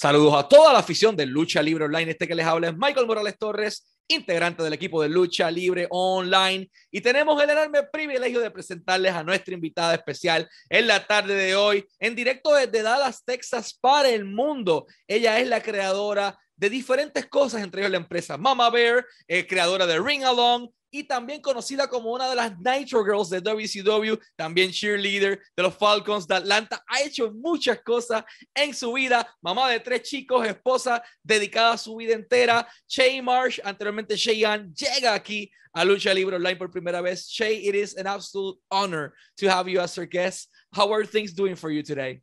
[0.00, 2.12] Saludos a toda la afición de Lucha Libre Online.
[2.12, 6.70] Este que les habla es Michael Morales Torres, integrante del equipo de Lucha Libre Online.
[6.90, 11.54] Y tenemos el enorme privilegio de presentarles a nuestra invitada especial en la tarde de
[11.54, 14.86] hoy, en directo desde Dallas, Texas, para el mundo.
[15.06, 19.86] Ella es la creadora de diferentes cosas, entre ellas la empresa Mama Bear, eh, creadora
[19.86, 24.70] de Ring Along, y también conocida como una de las Nitro Girls de WCW, también
[24.70, 26.82] cheerleader de los Falcons de Atlanta.
[26.88, 28.24] Ha hecho muchas cosas
[28.54, 32.66] en su vida, mamá de tres chicos, esposa dedicada a su vida entera.
[32.88, 37.28] Shay Marsh, anteriormente Cheyenne, llega aquí a Lucha Libre Online por primera vez.
[37.28, 40.48] Shay, it is an absolute honor to have you as our guest.
[40.72, 42.20] How are things doing for you today?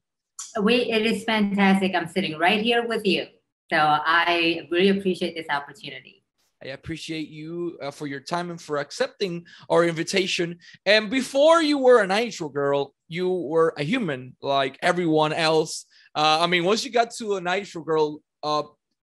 [0.62, 1.94] We, it is fantastic.
[1.96, 3.28] I'm sitting right here with you.
[3.72, 6.17] So I really appreciate this opportunity.
[6.64, 10.58] I appreciate you uh, for your time and for accepting our invitation.
[10.86, 15.86] And before you were a Nitro girl, you were a human like everyone else.
[16.16, 18.64] Uh, I mean, once you got to a Nitro girl, uh,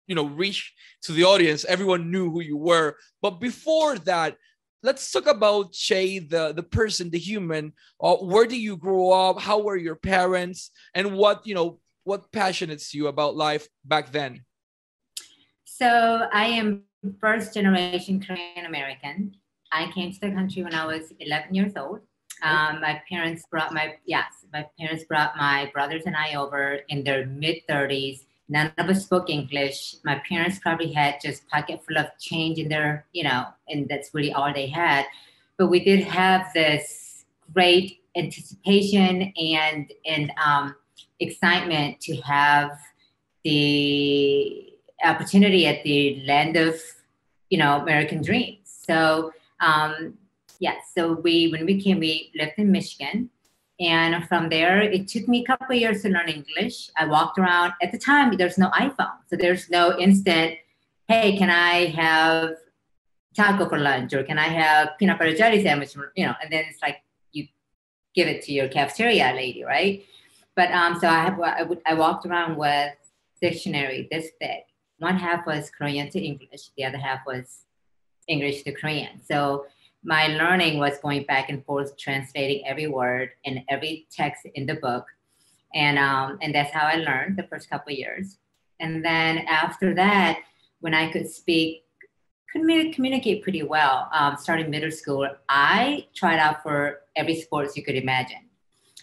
[0.07, 2.95] you know, reach to the audience, everyone knew who you were.
[3.21, 4.37] But before that,
[4.81, 7.73] let's talk about Shay, the the person, the human.
[8.01, 9.39] Uh, where did you grow up?
[9.39, 10.71] How were your parents?
[10.93, 14.45] And what you know, what passionates you about life back then?
[15.83, 16.83] So I am
[17.19, 19.35] first generation Korean American.
[19.69, 21.99] I came to the country when I was 11 years old.
[22.41, 27.03] Um, my parents brought my yes, my parents brought my brothers and I over in
[27.03, 28.21] their mid 30s.
[28.47, 29.95] None of us spoke English.
[30.05, 34.13] My parents probably had just pocket full of change in their, you know, and that's
[34.13, 35.03] really all they had.
[35.57, 40.75] But we did have this great anticipation and and um,
[41.19, 42.71] excitement to have
[43.43, 44.72] the
[45.03, 46.79] opportunity at the land of
[47.49, 48.59] you know American dreams.
[48.65, 50.15] So um,
[50.59, 53.29] yeah, so we when we came, we lived in Michigan,
[53.79, 56.89] and from there it took me a couple years to learn English.
[56.97, 58.35] I walked around at the time.
[58.37, 60.55] There's no iPhone, so there's no instant.
[61.07, 62.55] Hey, can I have
[63.35, 65.95] taco for lunch, or can I have peanut butter jelly sandwich?
[66.15, 66.97] You know, and then it's like
[67.31, 67.47] you
[68.15, 70.05] give it to your cafeteria lady, right?
[70.55, 72.93] But um, so I have I, would, I walked around with
[73.41, 74.63] dictionary this thick
[75.03, 77.65] one half was Korean to English, the other half was
[78.27, 79.21] English to Korean.
[79.23, 79.65] So
[80.03, 84.75] my learning was going back and forth, translating every word and every text in the
[84.75, 85.05] book.
[85.75, 88.37] And, um, and that's how I learned the first couple years.
[88.79, 90.39] And then after that,
[90.81, 91.83] when I could speak,
[92.51, 92.61] could
[92.93, 97.95] communicate pretty well, um, starting middle school, I tried out for every sports you could
[97.95, 98.49] imagine.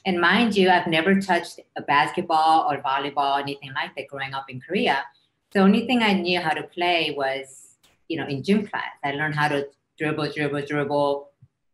[0.07, 4.35] And mind you, I've never touched a basketball or volleyball, or anything like that growing
[4.35, 5.05] up in Korea
[5.53, 7.77] the only thing I knew how to play was,
[8.09, 8.91] you know, in gym class.
[9.05, 9.69] I learned how to
[9.99, 11.29] dribble, dribble, dribble,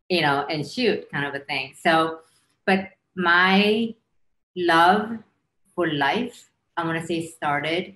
[0.09, 1.75] you know, and shoot kind of a thing.
[1.81, 2.21] So,
[2.65, 3.95] but my
[4.57, 5.19] love
[5.75, 7.95] for life, I want to say, started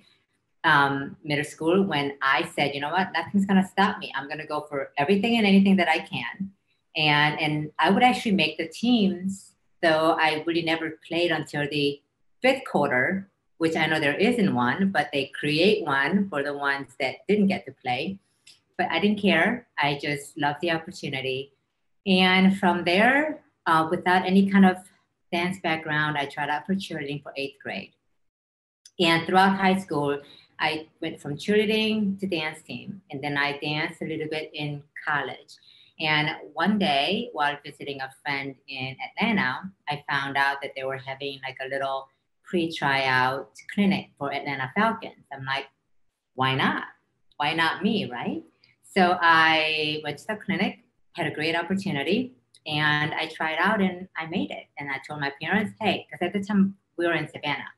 [0.64, 4.12] um, middle school when I said, you know what, nothing's going to stop me.
[4.14, 6.52] I'm going to go for everything and anything that I can.
[6.96, 9.52] And, and I would actually make the teams,
[9.82, 12.00] though I really never played until the
[12.42, 13.29] fifth quarter
[13.60, 17.48] which I know there isn't one, but they create one for the ones that didn't
[17.48, 18.18] get to play.
[18.78, 19.68] But I didn't care.
[19.78, 21.52] I just loved the opportunity.
[22.06, 24.78] And from there, uh, without any kind of
[25.30, 27.92] dance background, I tried out for cheerleading for eighth grade.
[28.98, 30.18] And throughout high school,
[30.58, 33.02] I went from cheerleading to dance team.
[33.10, 35.54] And then I danced a little bit in college.
[36.00, 40.96] And one day, while visiting a friend in Atlanta, I found out that they were
[40.96, 42.08] having like a little
[42.50, 45.24] pre-tryout clinic for Atlanta Falcons.
[45.32, 45.66] I'm like,
[46.34, 46.82] why not?
[47.36, 48.42] Why not me, right?
[48.82, 50.80] So I went to the clinic,
[51.12, 52.34] had a great opportunity,
[52.66, 54.64] and I tried out and I made it.
[54.78, 57.70] And I told my parents, hey, because at the time we were in Savannah.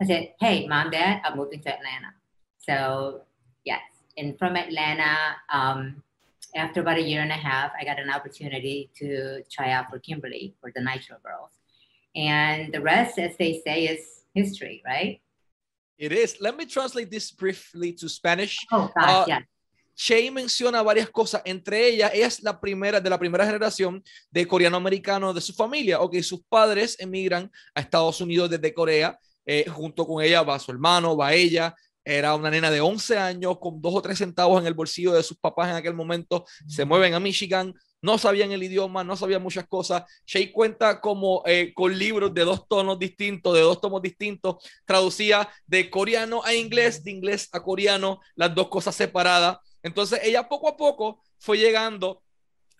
[0.00, 2.12] I said, hey, mom, dad, I'm moving to Atlanta.
[2.58, 3.22] So
[3.64, 3.82] yes,
[4.18, 5.16] and from Atlanta,
[5.52, 6.02] um,
[6.56, 10.00] after about a year and a half, I got an opportunity to try out for
[10.00, 11.61] Kimberly for the Nitro Girls.
[12.14, 15.20] And the rest, as they say, is history, right?
[15.98, 16.40] It is.
[16.40, 18.58] Let me translate this briefly to Spanish.
[18.72, 19.40] Oh, gosh, uh, yeah.
[19.94, 25.34] Shay menciona varias cosas, entre ellas es la primera de la primera generación de coreano-americano
[25.34, 30.06] de su familia, o que sus padres emigran a Estados Unidos desde Corea, eh, junto
[30.06, 31.74] con ella va su hermano, va ella,
[32.04, 35.22] era una nena de 11 años con dos o tres centavos en el bolsillo de
[35.22, 39.42] sus papás en aquel momento, se mueven a Michigan, no sabían el idioma, no sabían
[39.42, 40.02] muchas cosas.
[40.26, 45.48] Shay cuenta como eh, con libros de dos tonos distintos, de dos tomos distintos, traducía
[45.66, 49.58] de coreano a inglés, de inglés a coreano, las dos cosas separadas.
[49.82, 52.21] Entonces ella poco a poco fue llegando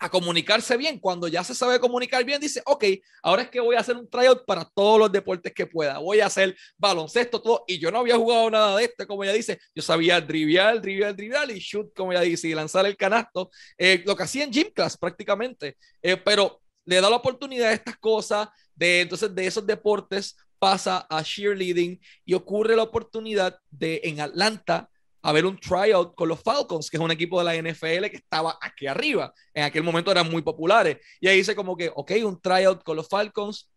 [0.03, 0.99] a comunicarse bien.
[0.99, 2.85] Cuando ya se sabe comunicar bien, dice, ok,
[3.23, 5.99] ahora es que voy a hacer un tryout para todos los deportes que pueda.
[5.99, 7.65] Voy a hacer baloncesto, todo.
[7.69, 9.61] Y yo no había jugado nada de esto, como ella dice.
[9.75, 13.51] Yo sabía drivial, drivial, drivial y shoot, como ella dice, y lanzar el canasto.
[13.79, 15.77] Eh, lo que hacía en gym class prácticamente.
[16.03, 21.07] Eh, pero le da la oportunidad a estas cosas, de entonces de esos deportes pasa
[21.09, 24.89] a cheerleading y ocurre la oportunidad de en Atlanta
[25.23, 28.17] a ver un tryout con los Falcons, que es un equipo de la NFL que
[28.17, 29.33] estaba aquí arriba.
[29.55, 30.99] En aquel momento eran muy populares.
[31.21, 33.71] Y ahí dice como que, ok, un tryout con los Falcons,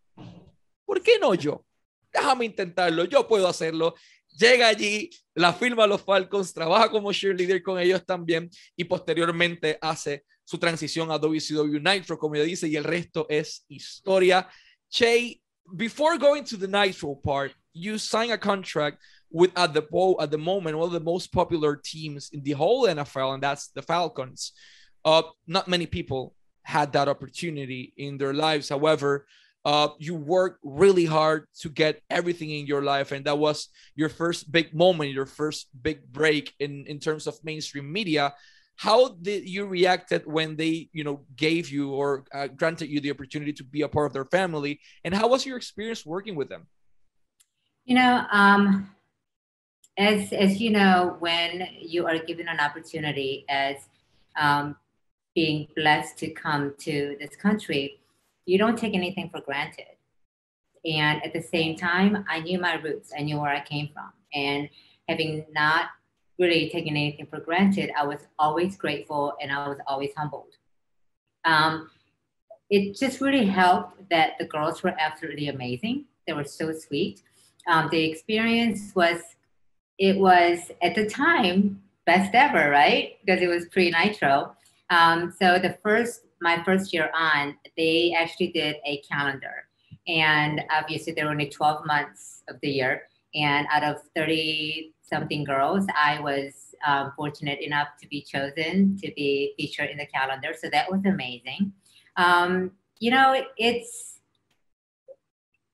[0.84, 1.64] ¿por qué no yo?
[2.12, 3.94] Déjame intentarlo, yo puedo hacerlo.
[4.36, 10.24] Llega allí, la firma los Falcons, trabaja como cheerleader con ellos también y posteriormente hace
[10.44, 14.48] su transición a WCW Nitro, como ya dice, y el resto es historia.
[14.88, 18.98] Che, before going to the Nitro part, you sign a contract
[19.30, 22.86] with at the at the moment one of the most popular teams in the whole
[22.86, 24.52] NFL, and that's the Falcons.
[25.04, 28.68] Uh, not many people had that opportunity in their lives.
[28.68, 29.26] However,
[29.64, 34.08] uh, you worked really hard to get everything in your life, and that was your
[34.08, 38.32] first big moment, your first big break in in terms of mainstream media.
[38.76, 43.10] How did you reacted when they, you know, gave you or uh, granted you the
[43.10, 46.48] opportunity to be a part of their family, and how was your experience working with
[46.48, 46.66] them?
[47.86, 48.90] You know, um,
[49.98, 53.76] as as you know, when you are given an opportunity as
[54.36, 54.76] um,
[55.34, 58.00] being blessed to come to this country,
[58.44, 59.84] you don't take anything for granted.
[60.84, 63.12] And at the same time, I knew my roots.
[63.16, 64.68] I knew where I came from, and
[65.08, 65.86] having not
[66.38, 70.54] really taken anything for granted, I was always grateful and I was always humbled.
[71.44, 71.90] Um,
[72.68, 76.06] it just really helped that the girls were absolutely amazing.
[76.26, 77.22] They were so sweet.
[77.68, 79.20] Um, the experience was
[79.98, 83.16] it was at the time best ever, right?
[83.24, 84.54] Because it was pre Nitro.
[84.90, 89.68] Um, so the first, my first year on, they actually did a calendar,
[90.06, 93.02] and obviously there were only 12 months of the year,
[93.34, 99.12] and out of 30 something girls, I was um, fortunate enough to be chosen to
[99.14, 100.54] be featured in the calendar.
[100.58, 101.72] So that was amazing.
[102.16, 104.20] Um, you know, it's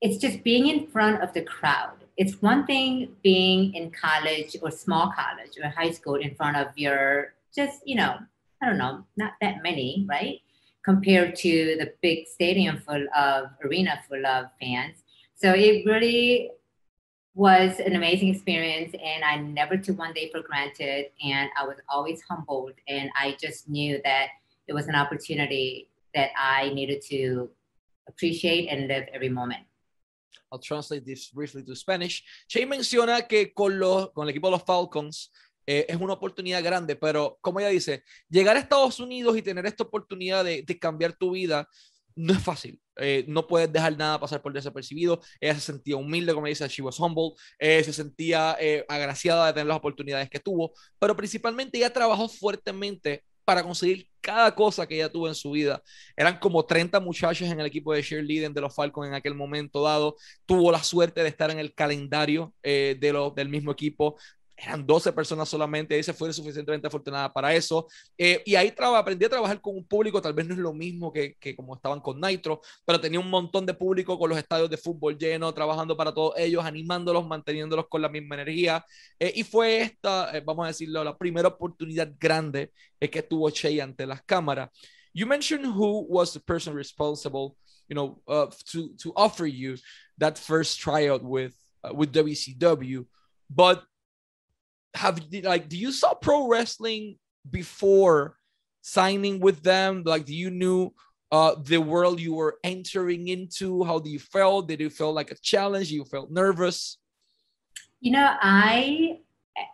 [0.01, 4.69] it's just being in front of the crowd it's one thing being in college or
[4.71, 8.17] small college or high school in front of your just you know
[8.61, 10.39] i don't know not that many right?
[10.83, 14.97] Compared to the big stadium full of arena full of fans.
[15.33, 16.51] So it really
[17.35, 21.77] was an amazing experience and i never took one day for granted and i was
[21.89, 24.27] always humbled and i just knew that
[24.67, 27.49] it was an opportunity that i needed to
[28.07, 29.63] appreciate and live every moment
[30.51, 32.23] I'll translate this briefly to Spanish.
[32.47, 35.31] Shane menciona que con, los, con el equipo de los Falcons
[35.65, 39.65] eh, es una oportunidad grande, pero como ella dice, llegar a Estados Unidos y tener
[39.65, 41.67] esta oportunidad de, de cambiar tu vida
[42.15, 42.79] no es fácil.
[42.97, 45.19] Eh, no puedes dejar nada pasar por desapercibido.
[45.39, 47.31] Ella se sentía humilde, como dice, she was humble.
[47.57, 48.55] Eh, se sentía
[48.87, 54.55] agraciada de tener las oportunidades que tuvo, pero principalmente ella trabajó fuertemente para conseguir cada
[54.55, 55.81] cosa que ella tuvo en su vida.
[56.15, 59.83] Eran como 30 muchachos en el equipo de cheerleading de los Falcons en aquel momento
[59.83, 60.15] dado.
[60.45, 64.17] Tuvo la suerte de estar en el calendario eh, de del mismo equipo
[64.65, 67.87] eran 12 personas solamente, se fue suficientemente afortunada para eso.
[68.17, 71.11] Eh, y ahí aprendí a trabajar con un público, tal vez no es lo mismo
[71.11, 74.69] que, que, como estaban con Nitro, pero tenía un montón de público con los estadios
[74.69, 78.85] de fútbol llenos, trabajando para todos ellos, animándolos, manteniéndolos con la misma energía.
[79.19, 83.81] Eh, y fue esta, eh, vamos a decirlo, la primera oportunidad grande que tuvo Che
[83.81, 84.69] ante las cámaras.
[85.13, 87.55] You mentioned who was the person responsible,
[87.87, 89.77] you know, uh, to, to offer you
[90.17, 93.05] that first tryout with, uh, with WCW,
[93.49, 93.83] but
[94.95, 97.17] have like do you saw pro wrestling
[97.49, 98.37] before
[98.81, 100.03] signing with them?
[100.05, 100.93] Like do you knew
[101.31, 103.83] uh, the world you were entering into?
[103.83, 105.91] How do you feel did you feel like a challenge?
[105.91, 106.97] You felt nervous?
[108.01, 109.17] You know i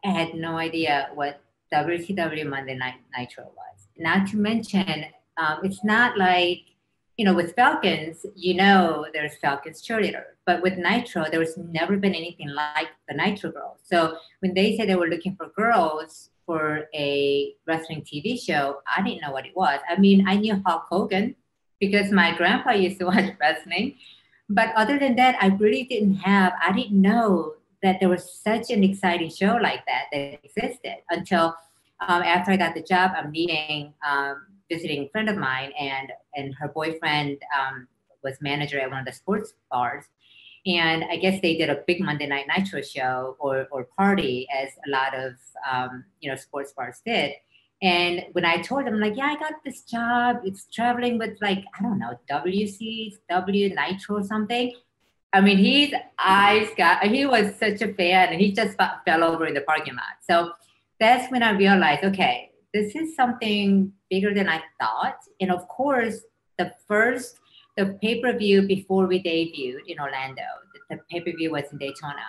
[0.03, 1.41] had no idea what
[1.73, 3.87] wcw monday night nitro was.
[3.97, 5.05] Not to mention
[5.37, 6.61] um, it's not like
[7.19, 11.97] you know, with Falcons, you know, there's Falcons cheerleader, but with Nitro, there was never
[11.97, 13.79] been anything like the Nitro girls.
[13.83, 19.01] So when they said they were looking for girls for a wrestling TV show, I
[19.01, 19.81] didn't know what it was.
[19.89, 21.35] I mean, I knew Hulk Hogan
[21.81, 23.97] because my grandpa used to watch wrestling,
[24.47, 26.53] but other than that, I really didn't have.
[26.65, 31.53] I didn't know that there was such an exciting show like that that existed until
[31.99, 33.11] um, after I got the job.
[33.13, 33.93] I'm meeting.
[34.09, 37.87] Um, visiting friend of mine, and and her boyfriend um,
[38.23, 40.05] was manager at one of the sports bars.
[40.65, 44.69] And I guess they did a big Monday Night Nitro show or, or party, as
[44.85, 45.33] a lot of
[45.69, 47.33] um, you know sports bars did.
[47.81, 50.41] And when I told him, like, yeah, I got this job.
[50.43, 54.75] It's traveling with like, I don't know, WC, W Nitro or something.
[55.31, 59.45] I mean, his eyes got, he was such a fan and he just fell over
[59.45, 60.17] in the parking lot.
[60.27, 60.51] So
[60.99, 65.19] that's when I realized, okay, this is something bigger than I thought.
[65.39, 66.21] And of course,
[66.57, 67.39] the first,
[67.77, 72.25] the pay-per-view before we debuted in Orlando, the, the pay-per-view was in Daytona.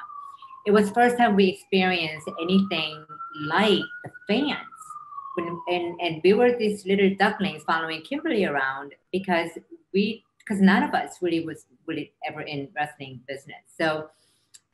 [0.67, 3.05] It was first time we experienced anything
[3.47, 4.67] like the fans
[5.35, 9.51] when, and, and we were these little ducklings following Kimberly around because
[9.93, 13.63] we because none of us really was really ever in wrestling business.
[13.79, 14.09] So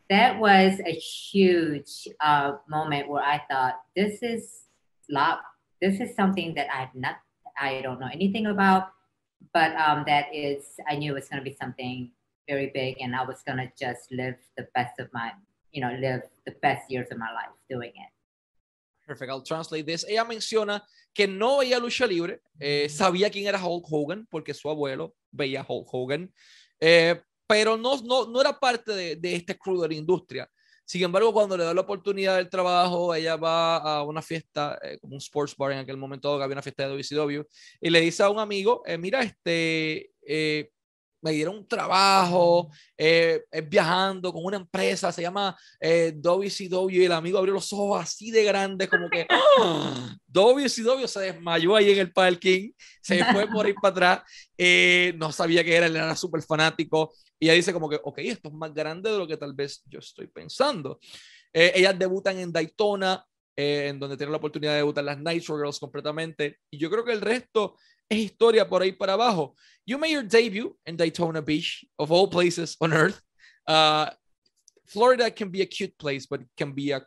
[0.09, 4.63] that was a huge uh, moment where I thought this is
[5.11, 5.41] lot
[5.81, 7.17] this is something that I've not
[7.59, 8.89] I don't know anything about,
[9.53, 12.11] but um, that is I knew it was going to be something
[12.49, 15.33] very big, and I was going to just live the best of my
[15.73, 18.11] you know live the best years of my life doing it.
[19.07, 20.05] Perfect, I'll translate this.
[20.09, 20.83] Ella menciona
[21.15, 25.65] que no veía lucha libre, eh, sabía quién era Hulk Hogan porque su abuelo veía
[25.67, 26.33] Hulk Hogan,
[26.81, 30.51] eh, pero no, no, no era parte de, de este crew de la industria.
[30.87, 34.99] Sin embargo, cuando le da la oportunidad del trabajo, ella va a una fiesta, eh,
[35.01, 37.43] como un sports bar en aquel momento, había una fiesta de WCW,
[37.81, 40.71] y le dice a un amigo, eh, mira, este, eh,
[41.27, 47.13] me dieron un trabajo, eh, viajando con una empresa, se llama eh, WCW, y el
[47.13, 49.27] amigo abrió los ojos así de grandes, como que
[49.61, 50.17] ¡Ah!
[50.29, 52.71] WCW se desmayó ahí en el parking,
[53.03, 54.23] se fue por ir para atrás,
[54.57, 58.19] eh, no sabía que era, él era súper fanático, y ella dice como que, ok,
[58.19, 61.01] esto es más grande de lo que tal vez yo estoy pensando.
[61.53, 63.25] Eh, ellas debutan en Daytona,
[63.57, 67.05] eh, en donde tienen la oportunidad de debutar las Nitro Girls completamente, y yo creo
[67.05, 67.77] que el resto
[68.09, 69.57] es historia por ahí para abajo.
[69.87, 73.21] You made your debut in Daytona Beach, of all places on earth.
[73.67, 74.11] Uh,
[74.87, 77.03] Florida can be a cute place, but it can be a,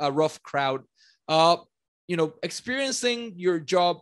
[0.00, 0.82] a rough crowd.
[1.28, 1.58] Uh,
[2.06, 3.98] you know, experiencing your job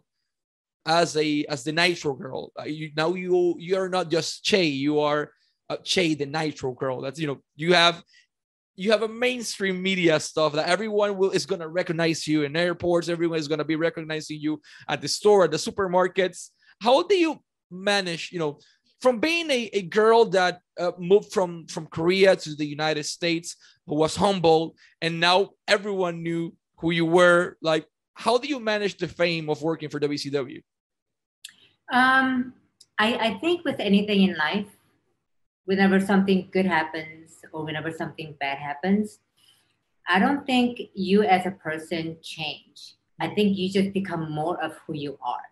[0.87, 2.53] as a as the Nitro girl.
[2.59, 5.33] Uh, you, now you you are not just Che, you are
[5.69, 7.00] uh, Che the Nitro girl.
[7.00, 8.03] That's you know you have
[8.76, 13.09] you have a mainstream media stuff that everyone will is gonna recognize you in airports.
[13.09, 16.50] Everyone is gonna be recognizing you at the store, at the supermarkets.
[16.80, 18.30] How do you manage?
[18.33, 18.59] You know,
[19.00, 23.56] from being a, a girl that uh, moved from from Korea to the United States,
[23.87, 27.56] who was humble, and now everyone knew who you were.
[27.62, 30.62] Like, how do you manage the fame of working for WCW?
[31.92, 32.52] Um,
[32.99, 34.66] I, I think with anything in life,
[35.64, 39.21] whenever something good happens or whenever something bad happens,
[40.09, 42.95] I don't think you as a person change.
[43.21, 45.43] I think you just become more of who you are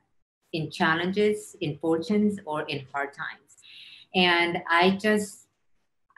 [0.53, 3.57] in challenges, in fortunes, or in hard times.
[4.15, 5.49] And I just,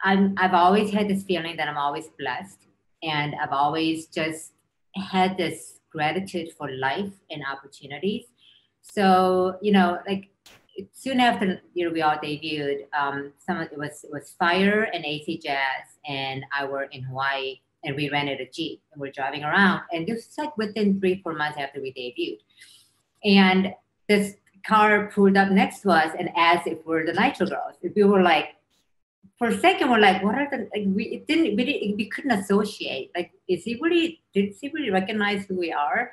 [0.05, 2.67] I'm, I've always had this feeling that I'm always blessed.
[3.03, 4.53] And I've always just
[4.95, 8.25] had this gratitude for life and opportunities.
[8.83, 10.29] So, you know, like
[10.93, 15.39] soon after we all debuted, um, some of it was it was Fyre and AC
[15.39, 19.83] Jazz, and I were in Hawaii, and we rented a jeep and we're driving around,
[19.93, 22.41] and this was like within three four months after we debuted,
[23.25, 23.75] and
[24.09, 24.35] this
[24.67, 27.77] car pulled up next to us and asked if we're the Nitro Girls.
[27.83, 28.57] If we were like,
[29.39, 30.69] for a second, we're like, what are the?
[30.75, 33.11] Like, we it didn't we didn't, we couldn't associate.
[33.15, 34.21] Like, is he really?
[34.35, 36.13] Did he really recognize who we are?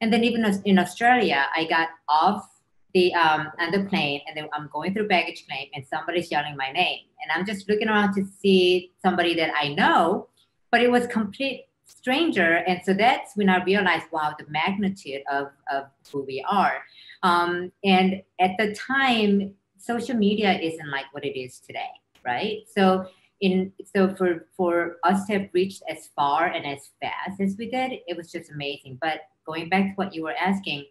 [0.00, 2.46] And then even in Australia, I got off
[2.94, 6.56] the um on the plane and then I'm going through baggage claim and somebody's yelling
[6.56, 10.28] my name and I'm just looking around to see somebody that I know,
[10.70, 15.48] but it was complete stranger and so that's when I realized wow the magnitude of
[15.70, 16.82] of who we are,
[17.22, 21.90] um, and at the time social media isn't like what it is today,
[22.24, 22.58] right?
[22.74, 23.06] So
[23.40, 27.70] in so for for us to have reached as far and as fast as we
[27.70, 28.98] did, it was just amazing.
[29.00, 30.86] But going back to what you were asking.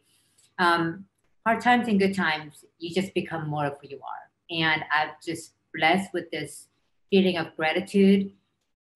[0.59, 1.05] Um,
[1.47, 4.25] hard times and good times, you just become more of who you are.
[4.51, 6.67] And I'm just blessed with this
[7.09, 8.33] feeling of gratitude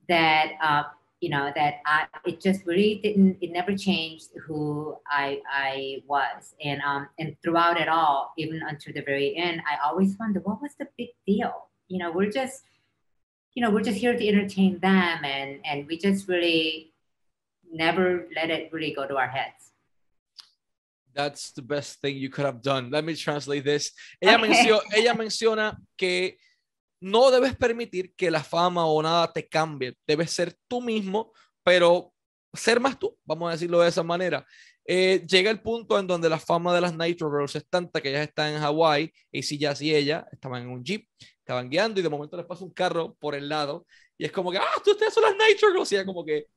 [0.10, 0.84] that uh,
[1.22, 6.54] you know that I it just really didn't it never changed who I I was.
[6.62, 10.62] And um and throughout it all even until the very end I always wonder what
[10.62, 11.54] was the big deal?
[11.88, 12.64] You know we're just
[13.54, 16.92] you know we're just here to entertain them and and we just really
[17.72, 19.71] never let it really go to our heads
[21.14, 22.90] That's the best thing you could have done.
[22.90, 23.94] Let me translate this.
[24.20, 24.50] Ella, okay.
[24.50, 26.38] menciona, ella menciona que
[27.02, 29.96] no debes permitir que la fama o nada te cambie.
[30.08, 32.14] Debes ser tú mismo, pero
[32.54, 34.46] ser más tú, vamos a decirlo de esa manera.
[34.86, 38.10] Eh, llega el punto en donde la fama de las Nitro Girls es tanta que
[38.10, 41.08] ellas están en Hawái y si ya y ella estaban en un jeep,
[41.40, 43.86] estaban guiando y de momento les pasa un carro por el lado
[44.18, 46.48] y es como que, ah, tú ustedes son las Nitro Girls y ella como que,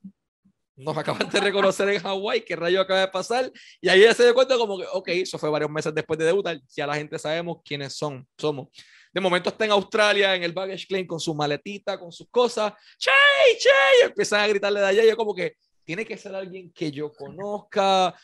[0.76, 3.50] nos acaban de reconocer en Hawái, qué rayo acaba de pasar,
[3.80, 6.26] y ahí ella se dio cuenta como que, ok, eso fue varios meses después de
[6.26, 8.68] debutar, ya la gente sabemos quiénes son, somos.
[9.12, 12.72] De momento está en Australia, en el baggage claim, con su maletita, con sus cosas,
[12.98, 13.72] ¡Chay, Chay!
[14.02, 16.90] Y empiezan a gritarle de allá, y yo como que, tiene que ser alguien que
[16.90, 18.14] yo conozca,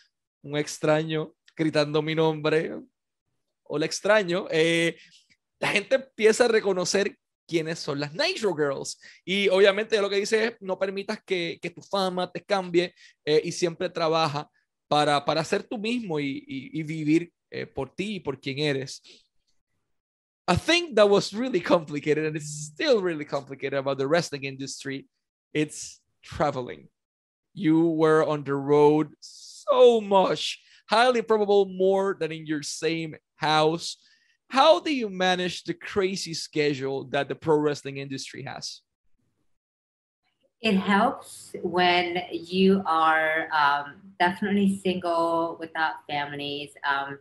[0.42, 2.72] un extraño gritando mi nombre,
[3.68, 4.96] el extraño, eh,
[5.58, 7.18] la gente empieza a reconocer
[7.50, 8.96] quiénes son las Nitro Girls.
[9.24, 13.40] Y obviamente lo que dice es, no permitas que, que tu fama te cambie eh,
[13.44, 14.48] y siempre trabaja
[14.86, 18.60] para, para ser tú mismo y, y, y vivir eh, por ti y por quien
[18.60, 19.02] eres.
[20.46, 25.06] I think that was really complicated and it's still really complicated about the wrestling industry.
[25.52, 26.88] It's traveling.
[27.52, 33.96] You were on the road so much, highly probable more than in your same house
[34.50, 38.80] how do you manage the crazy schedule that the pro wrestling industry has?
[40.60, 46.70] It helps when you are um, definitely single without families.
[46.84, 47.20] Um,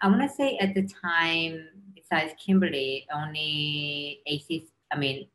[0.00, 5.28] I want to say at the time, besides Kimberly, only AC, I mean,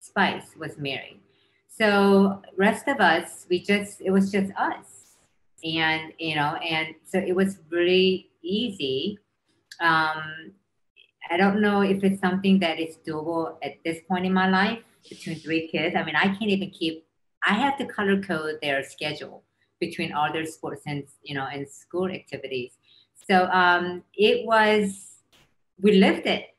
[0.00, 1.18] Spice was married.
[1.66, 5.16] So rest of us, we just, it was just us.
[5.64, 9.18] And, you know, and so it was really easy
[9.80, 10.52] um,
[11.30, 14.78] I don't know if it's something that is doable at this point in my life
[15.08, 15.96] between three kids.
[15.96, 17.04] I mean, I can't even keep.
[17.46, 19.42] I have to color code their schedule
[19.80, 22.72] between all their sports and you know and school activities.
[23.28, 25.16] So um, it was
[25.80, 26.54] we lived it.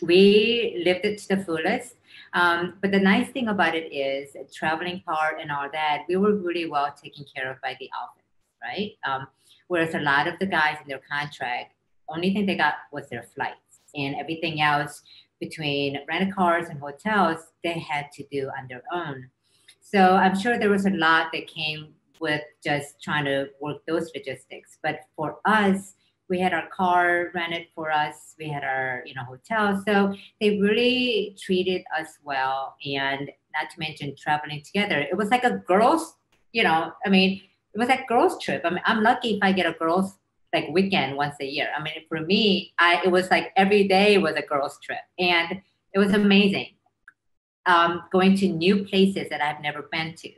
[0.00, 1.96] We lived it to the fullest.
[2.34, 6.34] Um, but the nice thing about it is traveling part and all that, we were
[6.34, 8.22] really well taken care of by the office,
[8.62, 8.92] right?
[9.06, 9.26] Um,
[9.68, 11.74] whereas a lot of the guys in their contract
[12.14, 13.56] only thing they got was their flights.
[13.94, 15.02] And everything else
[15.40, 19.28] between rental cars and hotels they had to do on their own.
[19.80, 21.88] So i'm sure there was a lot that came
[22.20, 24.78] with just trying to work those logistics.
[24.82, 25.94] But for us
[26.30, 28.34] we had our car rented for us.
[28.38, 29.82] We had our you know hotel.
[29.86, 32.76] So they really treated us well.
[32.86, 35.00] And not to mention traveling together.
[35.00, 36.16] It was like a girls
[36.52, 37.40] you know i mean
[37.74, 38.62] it was a girls trip.
[38.64, 40.18] I mean i'm lucky if i get a girls
[40.52, 41.68] like weekend once a year.
[41.76, 45.62] I mean, for me, I it was like every day was a girls' trip, and
[45.92, 46.68] it was amazing.
[47.66, 50.30] Um, going to new places that I've never been to,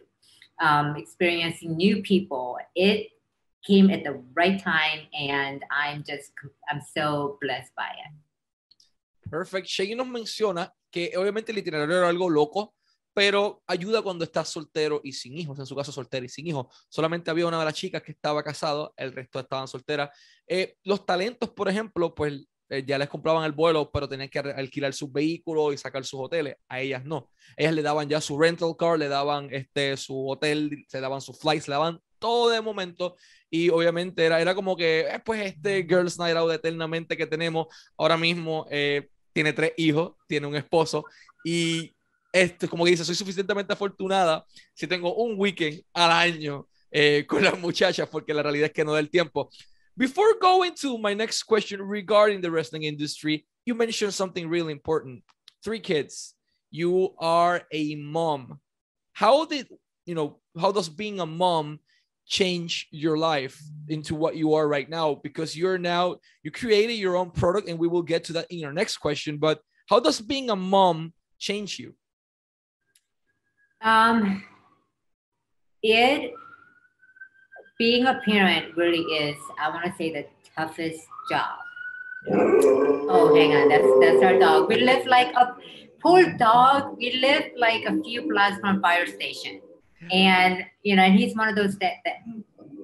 [0.61, 2.59] um, experiencing new people.
[2.75, 3.09] It
[3.67, 6.33] came at the right time, and I'm just
[6.71, 9.31] I'm so blessed by it.
[9.31, 9.67] Perfect.
[9.67, 12.75] Shaggy nos menciona que obviamente el itinerario era algo loco,
[13.15, 16.67] pero ayuda cuando estás soltero y sin hijos, en su caso soltero y sin hijos.
[16.89, 20.11] Solamente había una de las chicas que estaba casado, el resto estaban solteras.
[20.49, 24.41] Eh, los talentos, por ejemplo, pues eh, ya les compraban el vuelo, pero tenían que
[24.41, 26.57] alquilar sus vehículos y sacar sus hoteles.
[26.69, 27.31] A ellas no.
[27.57, 31.39] Ellas le daban ya su rental car, le daban este, su hotel, se daban sus
[31.39, 33.15] flights, le daban todo de momento.
[33.49, 37.69] Y obviamente era, era como que, eh, pues este Girls Night Out eternamente que tenemos
[37.97, 38.67] ahora mismo.
[39.33, 41.05] tiene tres hijos, tiene un esposo
[41.45, 41.94] y
[42.35, 44.45] este, como dice, soy suficientemente afortunada
[44.75, 48.85] si tengo un weekend al año eh, con las muchachas, porque la realidad es que
[48.85, 49.49] no da el tiempo.
[49.97, 55.23] Before going to my next question regarding the wrestling industry, you mentioned something really important.
[55.63, 56.35] Three kids.
[56.73, 58.59] You are a mom.
[59.13, 59.69] How did,
[60.05, 61.79] you know, how does being a mom
[62.27, 65.15] change your life into what you are right now?
[65.15, 68.65] Because you're now, you created your own product, and we will get to that in
[68.65, 69.39] our next question.
[69.39, 71.95] But how does being a mom change you?
[73.85, 74.43] Um,
[75.83, 76.33] it
[77.79, 81.59] being a parent really is, I want to say, the toughest job.
[82.31, 84.69] Oh, hang on, that's that's our dog.
[84.71, 85.55] We live like a
[86.03, 86.97] poor dog.
[86.97, 89.61] We live like a few blocks from fire station,
[90.11, 92.25] and you know, and he's one of those that that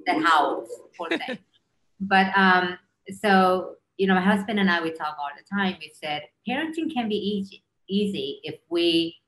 [0.05, 0.69] that howls.
[0.95, 1.39] Poor thing.
[1.99, 2.77] but um,
[3.23, 5.77] so you know, my husband and I we talk all the time.
[5.79, 9.20] We said parenting can be easy, easy if we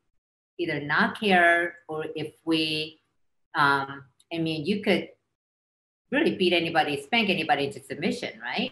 [0.59, 3.01] either not care or if we,
[3.55, 5.09] um, I mean, you could
[6.11, 8.71] really beat anybody, spank anybody into submission, right?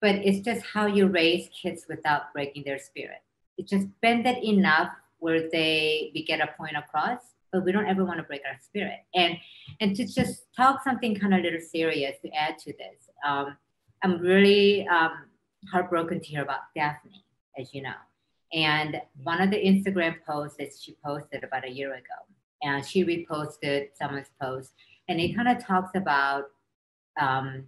[0.00, 3.22] But it's just how you raise kids without breaking their spirit.
[3.56, 7.20] It's just bend it enough where they we get a point across,
[7.52, 8.98] but we don't ever want to break our spirit.
[9.14, 9.36] And
[9.80, 13.56] and to just talk something kind of a little serious to add to this, um,
[14.02, 15.12] I'm really um,
[15.70, 17.24] heartbroken to hear about Daffney,
[17.56, 17.94] as you know.
[18.52, 22.18] And one of the Instagram posts that she posted about a year ago,
[22.62, 24.72] and she reposted someone's post,
[25.08, 26.44] and it kind of talks about,
[27.20, 27.64] um,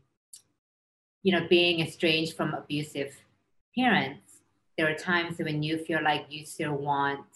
[1.23, 3.17] you know, being estranged from abusive
[3.77, 4.41] parents.
[4.77, 7.27] There are times when you feel like you still want,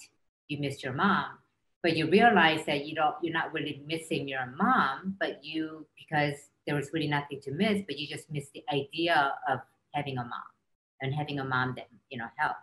[0.49, 1.39] you miss your mom.
[1.83, 6.35] but you realize that you don't you're not really missing your mom but you because
[6.67, 9.61] there was really nothing to miss but you just miss the idea of
[9.95, 10.51] having a mom
[11.01, 12.61] and having a mom that you know helped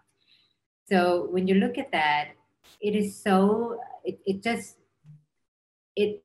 [0.90, 2.30] so when you look at that
[2.82, 4.78] it is so it, it just
[5.96, 6.24] it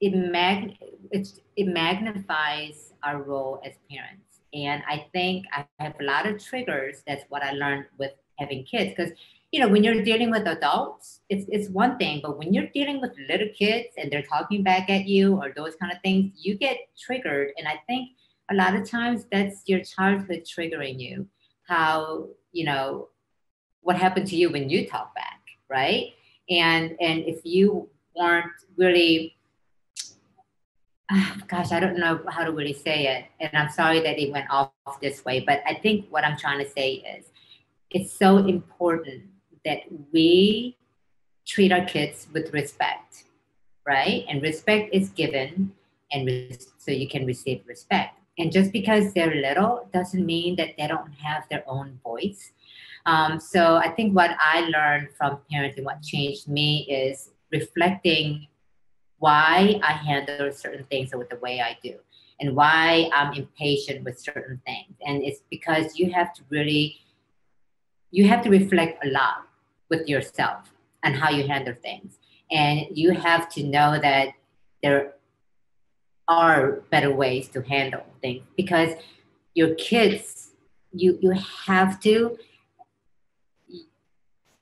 [0.00, 0.76] it mag
[1.10, 6.42] it, it magnifies our role as parents and i think i have a lot of
[6.42, 9.12] triggers that's what i learned with having kids because
[9.54, 13.00] you know, when you're dealing with adults, it's it's one thing, but when you're dealing
[13.00, 16.56] with little kids and they're talking back at you or those kind of things, you
[16.56, 17.52] get triggered.
[17.56, 18.08] And I think
[18.50, 21.28] a lot of times that's your childhood triggering you.
[21.68, 23.10] How, you know,
[23.84, 26.14] what happened to you when you talk back, right?
[26.50, 29.36] And and if you weren't really
[31.10, 33.26] ah, gosh, I don't know how to really say it.
[33.38, 36.58] And I'm sorry that it went off this way, but I think what I'm trying
[36.64, 37.26] to say is
[37.90, 39.22] it's so important
[39.64, 39.80] that
[40.12, 40.76] we
[41.46, 43.24] treat our kids with respect,
[43.86, 44.24] right?
[44.28, 45.72] And respect is given,
[46.10, 48.18] and so you can receive respect.
[48.38, 52.52] And just because they're little doesn't mean that they don't have their own voice.
[53.06, 58.46] Um, so I think what I learned from parenting, what changed me is reflecting
[59.18, 61.96] why I handle certain things with the way I do
[62.40, 64.94] and why I'm impatient with certain things.
[65.06, 66.96] And it's because you have to really,
[68.10, 69.46] you have to reflect a lot
[69.90, 72.18] with yourself and how you handle things.
[72.50, 74.28] And you have to know that
[74.82, 75.14] there
[76.28, 78.90] are better ways to handle things because
[79.54, 80.50] your kids,
[80.92, 81.30] you you
[81.66, 82.36] have to.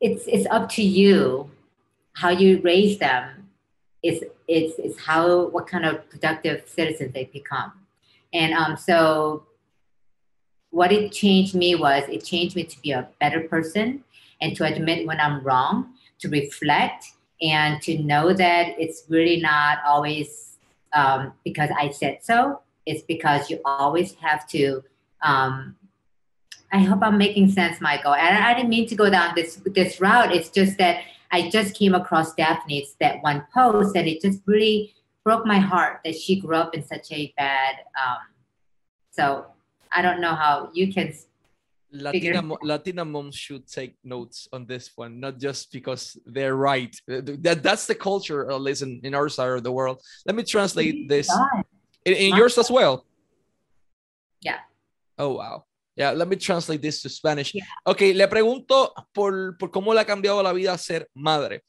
[0.02, 1.48] It's it's up to you
[2.14, 3.48] how you raise them.
[4.02, 7.72] It's it's it's how what kind of productive citizens they become,
[8.32, 9.44] and um so.
[10.70, 14.04] What it changed me was it changed me to be a better person
[14.40, 17.12] and to admit when I'm wrong, to reflect,
[17.42, 20.56] and to know that it's really not always
[20.94, 22.62] um, because I said so.
[22.86, 24.82] It's because you always have to.
[25.22, 25.76] Um,
[26.72, 28.14] I hope I'm making sense, Michael.
[28.14, 30.34] And I didn't mean to go down this this route.
[30.34, 34.94] It's just that I just came across Daffney's that one post, and it just really
[35.24, 37.76] broke my heart that she grew up in such a bad.
[38.02, 38.18] Um,
[39.10, 39.46] so
[39.92, 41.12] I don't know how you can
[41.92, 46.94] Latina Latina moms should take notes on this one, not just because they're right.
[47.10, 50.00] Uh, that that's the culture, in, in our side of the world.
[50.24, 51.28] Let me translate this
[52.04, 53.04] in, in yours as well.
[54.40, 54.60] Yeah.
[55.18, 55.64] Oh wow.
[55.94, 57.52] Yeah, let me translate this to Spanish.
[57.52, 57.66] Yeah.
[57.84, 61.62] Ok, le pregunto por, por cómo le ha cambiado la vida ser madre.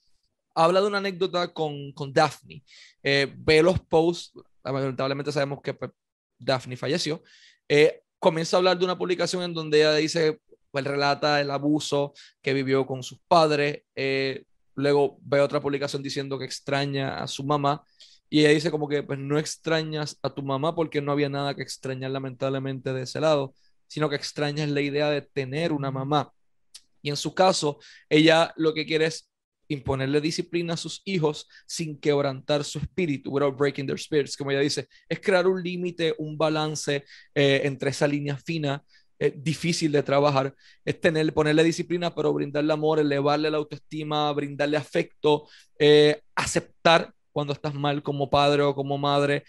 [0.55, 2.63] Habla de una anécdota con, con Daphne.
[3.01, 4.33] Eh, ve los posts,
[4.63, 5.91] lamentablemente sabemos que pues,
[6.37, 7.21] Daphne falleció.
[7.67, 10.39] Eh, comienza a hablar de una publicación en donde ella dice,
[10.71, 13.83] pues relata el abuso que vivió con sus padres.
[13.95, 17.83] Eh, luego ve otra publicación diciendo que extraña a su mamá.
[18.29, 21.53] Y ella dice como que pues no extrañas a tu mamá porque no había nada
[21.53, 23.53] que extrañar lamentablemente de ese lado,
[23.87, 26.31] sino que extrañas la idea de tener una mamá.
[27.01, 29.29] Y en su caso, ella lo que quiere es
[29.67, 34.61] imponerle disciplina a sus hijos sin quebrantar su espíritu, without breaking their spirits, como ella
[34.61, 38.83] dice, es crear un límite, un balance eh, entre esa línea fina,
[39.19, 44.77] eh, difícil de trabajar, es tener, ponerle disciplina, pero brindarle amor, elevarle la autoestima, brindarle
[44.77, 45.47] afecto,
[45.79, 49.43] eh, aceptar cuando estás mal como padre o como madre,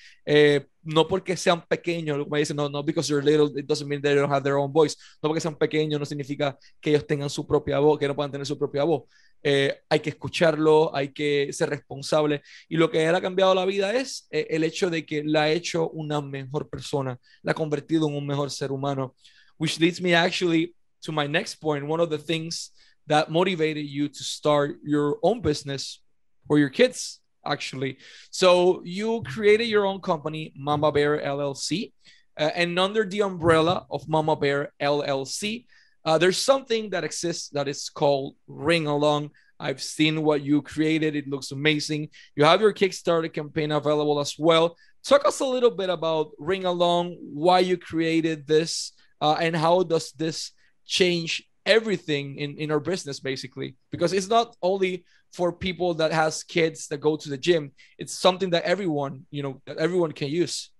[0.85, 4.43] no porque sean pequeños, como dicen, no, no, because you're little, it doesn't mean have
[4.43, 7.99] their own voice, no porque sean pequeños no significa que ellos tengan su propia voz,
[7.99, 9.05] que no puedan tener su propia voz.
[9.43, 12.43] Eh, hay que escucharlo, hay que ser responsable.
[12.69, 15.43] Y lo que él ha cambiado la vida es eh, el hecho de que la
[15.43, 19.15] ha hecho una mejor persona, la ha convertido en un mejor ser humano.
[19.59, 21.85] Which leads me actually to my next point.
[21.87, 22.73] One of the things
[23.07, 26.03] that motivated you to start your own business
[26.47, 27.99] for your kids actually.
[28.31, 31.93] So you created your own company, Mama Bear LLC,
[32.39, 35.67] uh, and under the umbrella of Mama Bear LLC,
[36.05, 39.31] uh, there's something that exists that is called Ring Along.
[39.59, 41.17] I've seen what you created.
[41.17, 42.09] It looks amazing.
[42.37, 44.77] You have your Kickstarter campaign available as well.
[45.05, 49.83] Talk us a little bit about Ring Along, why you created this, uh, and how
[49.83, 50.53] does this
[50.87, 53.77] change everything in, in our business, basically?
[53.91, 55.05] Because it's not only
[55.35, 59.43] for people that has kids that go to the gym it's something that everyone you
[59.43, 60.71] know everyone can use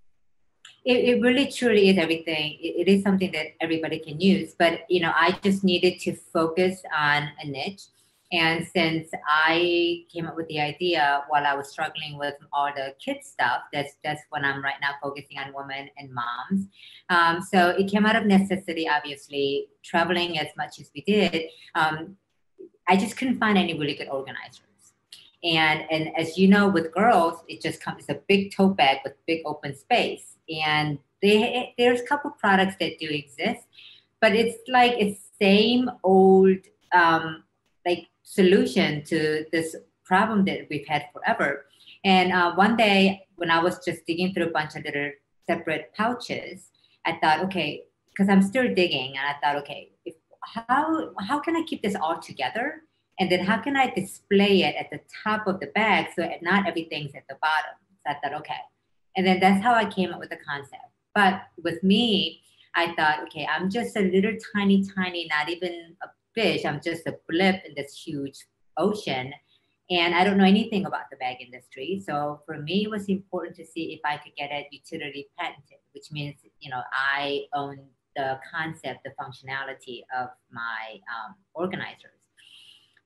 [0.85, 4.81] it, it really truly is everything it, it is something that everybody can use but
[4.89, 7.83] you know i just needed to focus on a niche
[8.35, 12.95] and since I came up with the idea while I was struggling with all the
[12.99, 16.67] kids stuff, that's that's when I'm right now focusing on women and moms.
[17.11, 21.45] Um, so it came out of necessity, obviously, traveling as much as we did.
[21.77, 22.17] Um,
[22.89, 24.61] I just couldn't find any really good organizers.
[25.43, 28.99] And and as you know, with girls, it just comes it's a big tote bag
[29.05, 30.37] with big open space.
[30.49, 33.67] And they there's a couple products that do exist,
[34.21, 36.59] but it's like it's same old
[36.93, 37.45] um,
[37.87, 41.67] like solution to this problem that we've had forever.
[42.05, 45.11] And uh, one day when I was just digging through a bunch of little
[45.47, 46.71] separate pouches,
[47.05, 50.15] I thought, okay, because I'm still digging, and I thought, okay, if,
[50.47, 52.83] how how can I keep this all together?
[53.21, 56.67] And then how can I display it at the top of the bag so not
[56.67, 57.77] everything's at the bottom?
[58.05, 58.63] So I thought, okay.
[59.17, 60.83] And then that's how I came up with the concept.
[61.15, 62.43] But with me,
[62.75, 66.65] I thought, okay, I'm just a little tiny, tiny, not even a fish.
[66.65, 68.45] I'm just a blip in this huge
[68.77, 69.33] ocean.
[69.91, 72.03] And I don't know anything about the bag industry.
[72.05, 75.79] So for me, it was important to see if I could get it utility patented,
[75.93, 77.79] which means, you know, I own
[78.17, 82.11] the concept, the functionality of my um, organizers.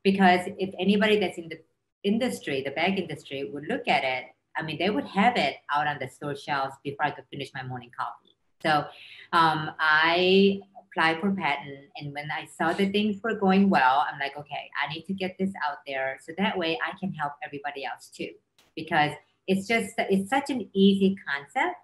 [0.04, 1.58] Because if anybody that's in the
[2.04, 4.24] industry, the bag industry, would look at it,
[4.56, 7.50] I mean, they would have it out on the store shelves before I could finish
[7.54, 8.36] my morning coffee.
[8.62, 8.84] So
[9.32, 14.18] um, I applied for patent, and when I saw that things were going well, I'm
[14.18, 17.34] like, okay, I need to get this out there so that way I can help
[17.44, 18.30] everybody else too,
[18.74, 19.12] because
[19.46, 21.76] it's just it's such an easy concept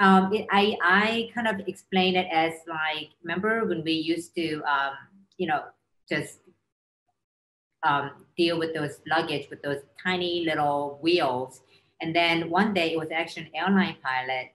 [0.00, 4.62] um, it, I, I kind of explain it as like, remember when we used to,
[4.62, 4.92] um,
[5.38, 5.62] you know,
[6.08, 6.40] just
[7.82, 11.62] um, deal with those luggage with those tiny little wheels.
[12.00, 14.52] And then one day it was actually an airline pilot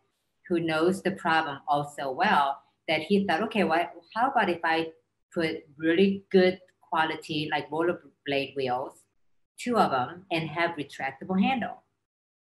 [0.47, 4.87] who knows the problem also well that he thought, okay, well, how about if I
[5.33, 9.03] put really good quality like rollerblade wheels,
[9.57, 11.83] two of them, and have retractable handle.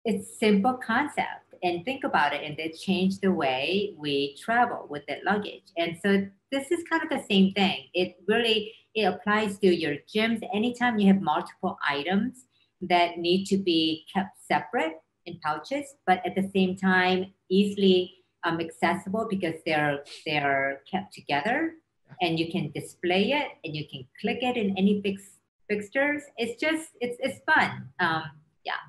[0.04, 5.02] It's simple concept and think about it and they change the way we travel with
[5.08, 5.72] that luggage.
[5.76, 7.88] And so this is kind of the same thing.
[7.94, 10.40] It really it applies to your gyms.
[10.54, 12.44] Anytime you have multiple items
[12.82, 18.12] that need to be kept separate in pouches but at the same time easily
[18.44, 21.72] um, accessible because they're they're kept together
[22.20, 25.22] and you can display it and you can click it in any fix,
[25.68, 26.22] fixtures.
[26.36, 27.88] It's just it's it's fun.
[28.00, 28.24] Um,
[28.64, 28.80] yeah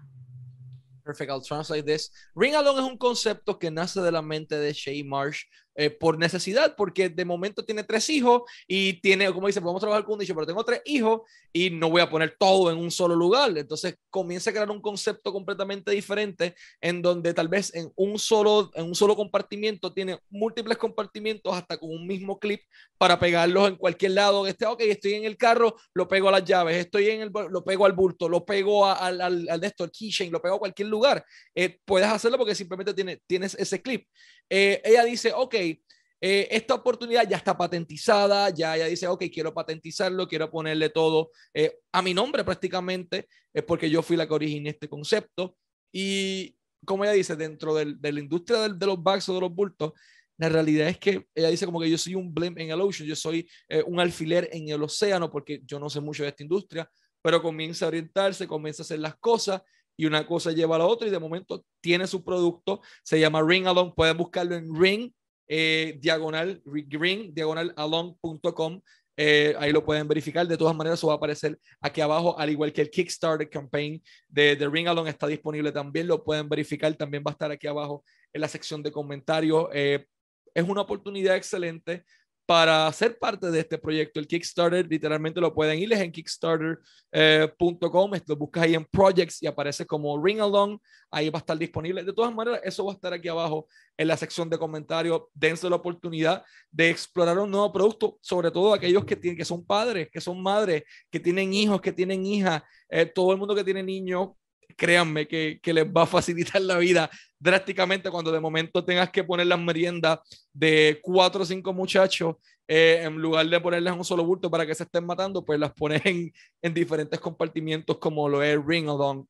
[1.05, 2.09] Perfect, I'll translate this.
[2.35, 5.43] Ring Along es un concepto que nace de la mente de Shay Marsh
[5.75, 10.05] eh, por necesidad, porque de momento tiene tres hijos y tiene, como dice, podemos trabajar
[10.05, 11.21] con un nicho, pero tengo tres hijos
[11.53, 13.57] y no voy a poner todo en un solo lugar.
[13.57, 18.71] Entonces comienza a crear un concepto completamente diferente en donde tal vez en un solo,
[18.73, 22.61] en un solo compartimiento tiene múltiples compartimientos hasta con un mismo clip
[22.97, 24.47] para pegarlos en cualquier lado.
[24.47, 27.63] Este, ok, estoy en el carro, lo pego a las llaves, estoy en el, lo
[27.63, 29.89] pego al bulto, lo pego al, al, al de esto,
[30.31, 31.25] lo pego a cualquier lugar.
[31.53, 34.07] Eh, puedes hacerlo porque simplemente tiene, tienes ese clip.
[34.49, 39.53] Eh, ella dice, ok, eh, esta oportunidad ya está patentizada, ya ella dice, ok, quiero
[39.53, 44.34] patentizarlo, quiero ponerle todo eh, a mi nombre prácticamente, es porque yo fui la que
[44.34, 45.58] originé este concepto.
[45.91, 46.55] Y
[46.86, 49.93] como ella dice, dentro del, de la industria de los bags o de los bultos,
[50.38, 53.08] la realidad es que ella dice como que yo soy un blimp en el ocean,
[53.08, 53.49] yo soy
[53.86, 57.86] un alfiler en el océano porque yo no sé mucho de esta industria, pero comienza
[57.86, 59.62] a orientarse, comienza a hacer las cosas
[59.97, 63.41] y una cosa lleva a la otra y de momento tiene su producto, se llama
[63.41, 65.12] Ring Along, pueden buscarlo en Ring,
[65.47, 68.81] eh, diagonal, ring, diagonal along.com.
[69.17, 70.45] Eh, ahí lo pueden verificar.
[70.45, 74.01] De todas maneras, eso va a aparecer aquí abajo, al igual que el Kickstarter campaign
[74.27, 76.08] de, de Ring Along está disponible también.
[76.08, 76.93] Lo pueden verificar.
[76.95, 78.03] También va a estar aquí abajo
[78.34, 79.67] en la sección de comentarios.
[79.73, 80.05] Eh,
[80.53, 82.03] es una oportunidad excelente
[82.45, 84.19] para ser parte de este proyecto.
[84.19, 89.47] El Kickstarter, literalmente lo pueden ir en kickstarter.com, eh, lo buscas ahí en Projects y
[89.47, 90.77] aparece como Ring Along,
[91.10, 92.03] ahí va a estar disponible.
[92.03, 95.23] De todas maneras, eso va a estar aquí abajo en la sección de comentarios.
[95.34, 99.65] Dense la oportunidad de explorar un nuevo producto, sobre todo aquellos que, tienen, que son
[99.65, 103.63] padres, que son madres, que tienen hijos, que tienen hijas, eh, todo el mundo que
[103.63, 104.29] tiene niños,
[104.75, 107.09] créanme que, que, les va a facilitar la vida
[107.39, 110.19] drásticamente cuando de momento tengas que poner las meriendas
[110.53, 112.35] de cuatro o cinco muchachos
[112.67, 115.71] eh, en lugar de ponerles un solo bulto para que se estén matando, pues las
[115.73, 119.25] pones en, en diferentes compartimientos como lo es Ring Along.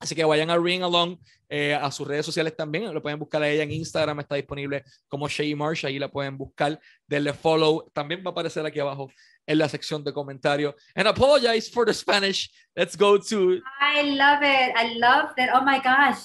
[0.00, 1.16] Así que vayan a Ring Along,
[1.48, 4.84] eh, a sus redes sociales también, lo pueden buscar a ella en Instagram, está disponible
[5.08, 9.10] como Shay Marsh, ahí la pueden buscar, denle follow, también va a aparecer aquí abajo
[9.48, 10.74] en la sección de comentarios.
[10.94, 12.50] And apologize for the Spanish.
[12.76, 13.60] Let's go to.
[13.80, 14.72] I love it.
[14.76, 15.50] I love that.
[15.52, 16.18] Oh my gosh.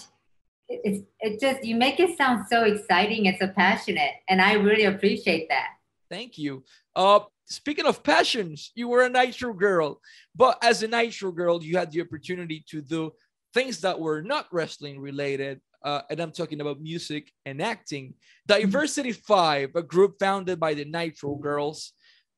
[0.70, 4.86] It's it just you make it sound so exciting and so passionate, and I really
[4.86, 5.68] appreciate that.
[6.10, 6.64] Thank you.
[6.96, 10.00] Uh, speaking of passions, you were a Nitro girl,
[10.36, 13.12] but as a Nitro girl, you had the opportunity to do
[13.54, 15.60] things that were not wrestling related.
[15.84, 18.14] Uh, and I'm talking about music and acting.
[18.48, 21.92] Diversity Five, a group founded by the Nitro Girls,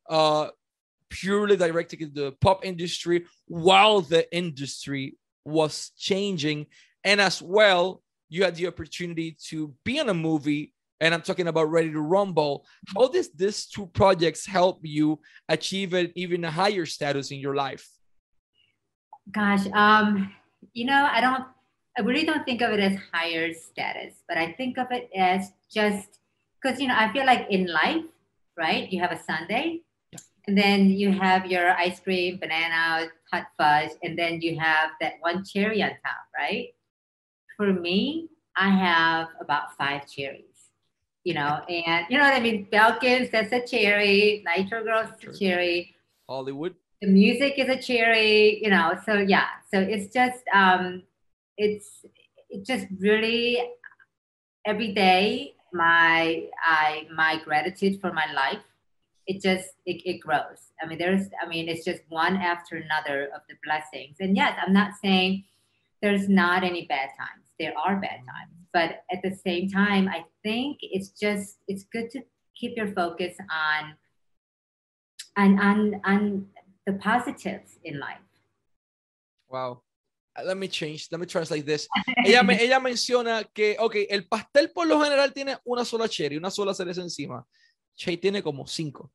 [0.10, 0.48] uh,
[1.15, 6.67] purely directed to the pop industry while the industry was changing.
[7.04, 11.47] And as well, you had the opportunity to be in a movie and I'm talking
[11.47, 12.65] about Ready to Rumble.
[12.95, 17.86] How does these two projects help you achieve an even higher status in your life?
[19.32, 20.32] Gosh, um,
[20.73, 21.43] you know, I don't,
[21.97, 25.51] I really don't think of it as higher status, but I think of it as
[25.71, 26.19] just
[26.62, 28.06] because you know I feel like in life,
[28.58, 28.89] right?
[28.91, 29.85] You have a sundae, yeah.
[30.47, 35.13] And then you have your ice cream, banana, hot fudge, and then you have that
[35.19, 36.69] one cherry on top, right?
[37.58, 40.55] For me, I have about five cherries
[41.25, 42.67] you know, and you know what I mean?
[42.71, 44.45] Falcons, that's a cherry.
[44.45, 45.31] Nitro Girls, sure.
[45.31, 45.95] a cherry.
[46.29, 46.75] Hollywood.
[47.01, 48.93] The music is a cherry, you know.
[49.05, 51.01] So yeah, so it's just um,
[51.58, 52.05] it's
[52.49, 53.60] it's just really
[54.65, 58.62] every day my I my gratitude for my life.
[59.27, 60.71] It just it, it grows.
[60.81, 64.17] I mean, there's I mean, it's just one after another of the blessings.
[64.19, 65.45] And yes, I'm not saying
[66.01, 67.45] there's not any bad times.
[67.59, 72.09] There are bad times but at the same time i think it's just it's good
[72.11, 72.19] to
[72.59, 73.95] keep your focus on
[75.38, 76.45] on on, on
[76.85, 78.27] the positives in life
[79.49, 79.81] wow
[80.43, 81.88] let me change, let me translate this.
[82.25, 86.35] Ella, me, ella menciona que, ok, el pastel por lo general tiene una sola cherry,
[86.35, 87.47] una sola cereza encima.
[87.95, 89.12] Che tiene como cinco.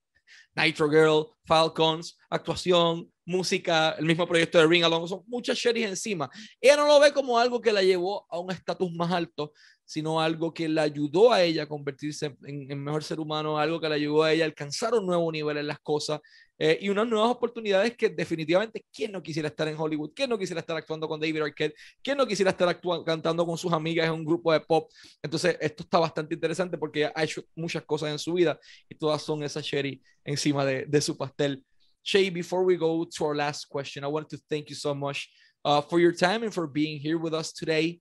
[0.55, 6.29] Nitro Girl, Falcons, actuación, música, el mismo proyecto de Ring Along, son muchas cherries encima.
[6.61, 9.53] Ella no lo ve como algo que la llevó a un estatus más alto,
[9.91, 13.81] sino algo que la ayudó a ella a convertirse en, en, mejor ser humano, algo
[13.81, 16.21] que la ayudó a ella a alcanzar un nuevo nivel en las cosas
[16.61, 20.13] eh, y unas nuevas oportunidades que definitivamente, ¿quién no quisiera estar en Hollywood?
[20.15, 21.75] ¿Quién no quisiera estar actuando con David Arquette?
[22.05, 24.89] ¿Quién no quisiera estar actuando, cantando con sus amigas en un grupo de pop?
[25.21, 29.21] Entonces, esto está bastante interesante porque ha hecho muchas cosas en su vida y todas
[29.21, 31.65] son esa cherry encima de, de su pastel.
[32.05, 35.29] Shay, before we go to our last question, I want to thank you so much
[35.65, 38.01] uh, for your time and for being here with us today.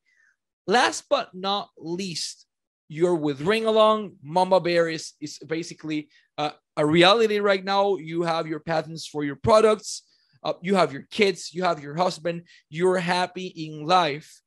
[0.67, 2.45] Last but not least,
[2.87, 4.15] you're with Ring Along.
[4.21, 7.97] Mama Bear is, is basically uh, a reality right now.
[7.97, 10.03] You have your patents for your products,
[10.43, 14.41] uh, you have your kids, you have your husband, you're happy in life.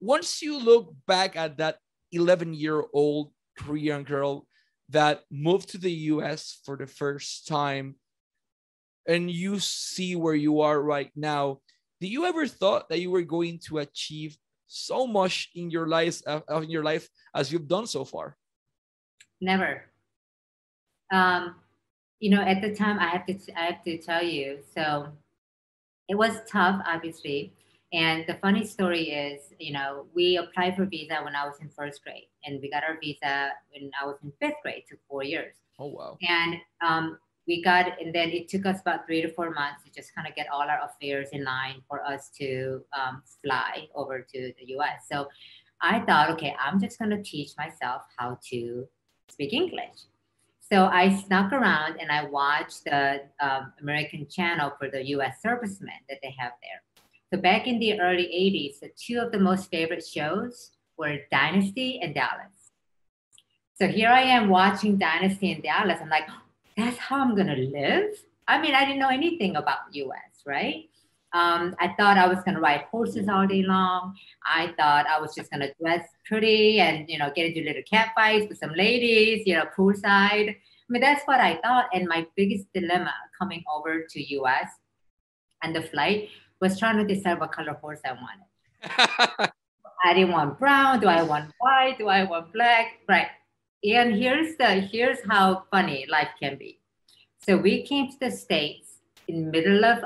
[0.00, 1.78] Once you look back at that
[2.12, 4.46] 11 year old Korean girl
[4.88, 7.96] that moved to the US for the first time,
[9.06, 11.60] and you see where you are right now,
[12.00, 14.36] do you ever thought that you were going to achieve
[14.72, 18.36] so much in your life uh, in your life as you've done so far?
[19.40, 19.84] Never.
[21.12, 21.56] Um
[22.22, 25.08] you know at the time i have to i have to tell you so
[26.08, 27.52] it was tough obviously.
[27.92, 31.68] And the funny story is you know we applied for visa when i was in
[31.68, 35.00] first grade and we got our visa when i was in fifth grade it took
[35.08, 35.54] four years.
[35.78, 36.16] Oh wow.
[36.22, 39.90] And um, we got and then it took us about three to four months to
[39.90, 44.20] just kind of get all our affairs in line for us to um, fly over
[44.20, 45.28] to the us so
[45.80, 48.86] i thought okay i'm just going to teach myself how to
[49.30, 50.06] speak english.
[50.60, 56.00] So i snuck around and i watched the um, american channel for the us servicemen
[56.08, 56.82] that they have there.
[57.32, 62.00] So back in the early 80s the two of the most favorite shows were dynasty
[62.00, 62.56] and dallas.
[63.74, 65.98] So here i am watching dynasty and dallas.
[66.00, 66.28] I'm like
[66.76, 68.10] that's how I'm gonna live.
[68.48, 70.88] I mean, I didn't know anything about US, right?
[71.34, 74.14] Um, I thought I was gonna ride horses all day long.
[74.44, 78.10] I thought I was just gonna dress pretty and you know get into little cat
[78.14, 80.50] fights with some ladies, you know, poolside.
[80.50, 81.86] I mean, that's what I thought.
[81.94, 84.68] And my biggest dilemma coming over to US
[85.62, 86.28] and the flight
[86.60, 89.50] was trying to decide what color horse I wanted.
[90.04, 91.00] I didn't want brown.
[91.00, 91.96] Do I want white?
[91.98, 92.98] Do I want black?
[93.08, 93.28] Right.
[93.84, 96.78] And here's the here's how funny life can be.
[97.40, 100.04] So we came to the states in middle of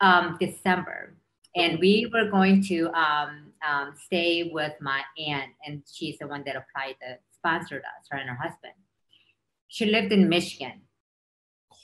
[0.00, 1.14] um, December,
[1.54, 6.42] and we were going to um, um, stay with my aunt, and she's the one
[6.46, 8.72] that applied the sponsored us, her and her husband.
[9.68, 10.80] She lived in Michigan,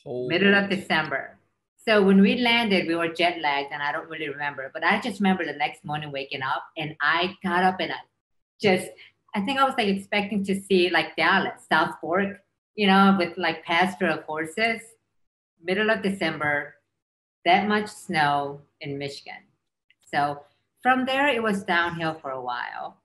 [0.02, 0.28] Cold.
[0.28, 1.38] middle of December.
[1.86, 5.00] So when we landed, we were jet lagged, and I don't really remember, but I
[5.00, 7.96] just remember the next morning waking up, and I got up and I
[8.58, 8.88] just
[9.34, 12.40] I think I was like expecting to see like Dallas, South Fork,
[12.76, 14.80] you know, with like pasture of horses,
[15.62, 16.76] middle of December,
[17.44, 19.42] that much snow in Michigan.
[20.12, 20.42] So
[20.82, 22.98] from there, it was downhill for a while.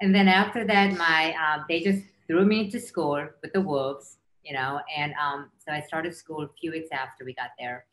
[0.00, 4.16] And then after that, my um, they just threw me into school with the wolves,
[4.42, 7.84] you know, and um, so I started school a few weeks after we got there.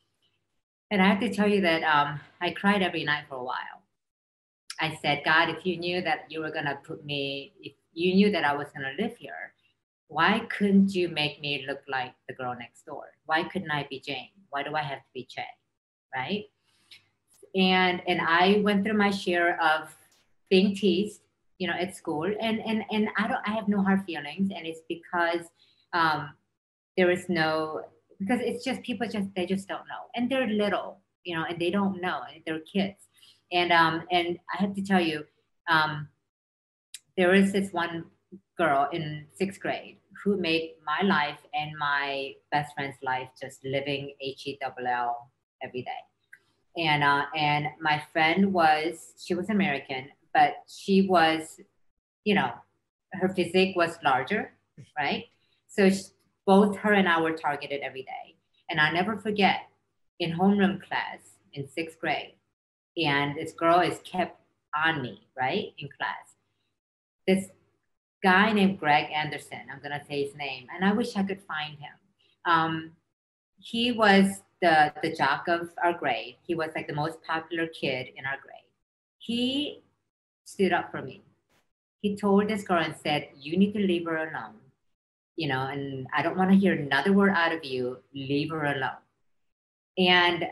[0.90, 3.84] And I have to tell you that um, I cried every night for a while
[4.80, 8.14] I said, God, if you knew that you were going to put me, if you
[8.14, 9.54] knew that I was going to live here,
[10.08, 13.06] why couldn't you make me look like the girl next door?
[13.26, 14.30] Why couldn't I be Jane?
[14.50, 15.44] Why do I have to be Che?
[16.16, 16.46] Right?
[17.56, 19.96] and and I went through my share of
[20.50, 21.22] being teased,
[21.58, 24.66] you know, at school, and and and I don't, I have no hard feelings, and
[24.66, 25.48] it's because
[25.94, 26.32] um,
[26.96, 27.82] there is no
[28.20, 31.60] because it's just people just they just don't know, and they're little, you know, and
[31.60, 33.07] they don't know, they're kids,
[33.52, 35.26] and um and I have to tell you,
[35.70, 36.08] um,
[37.18, 38.06] there is this one
[38.58, 44.14] girl in sixth grade who made my life and my best friend's life just living
[44.22, 45.32] H E W L
[45.62, 46.02] every day
[46.78, 51.60] and uh, and my friend was she was American, but she was,
[52.24, 52.52] you know,
[53.14, 54.54] her physique was larger,
[54.98, 55.26] right?
[55.68, 56.04] So she,
[56.46, 58.36] both her and I were targeted every day,
[58.70, 59.62] and I never forget
[60.20, 61.20] in homeroom class
[61.54, 62.36] in sixth grade,
[62.98, 64.40] and this girl is kept
[64.76, 66.36] on me, right, in class.
[67.28, 67.50] This
[68.24, 71.78] guy named Greg Anderson, I'm gonna say his name, and I wish I could find
[71.78, 71.94] him.
[72.46, 72.92] Um,
[73.60, 76.38] he was the the jock of our grade.
[76.44, 78.72] He was like the most popular kid in our grade.
[79.20, 79.84] He
[80.46, 81.24] stood up for me.
[82.02, 84.56] He told this girl and said, "You need to leave her alone."
[85.36, 88.00] You know, and I don't want to hear another word out of you.
[88.14, 89.04] Leave her alone.
[89.98, 90.48] And